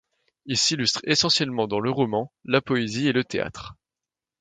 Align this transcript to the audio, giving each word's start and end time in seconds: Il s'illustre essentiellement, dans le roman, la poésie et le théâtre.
Il 0.47 0.57
s'illustre 0.57 1.01
essentiellement, 1.03 1.67
dans 1.67 1.79
le 1.79 1.91
roman, 1.91 2.33
la 2.43 2.59
poésie 2.59 3.07
et 3.07 3.11
le 3.13 3.23
théâtre. 3.23 3.75